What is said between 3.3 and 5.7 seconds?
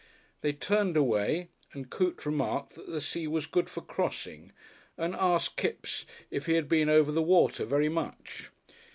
good for crossing, and asked